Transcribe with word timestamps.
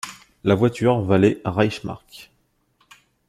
La 0.43 0.55
voiture 0.55 1.03
valait 1.03 1.41
Reichsmark. 1.45 2.31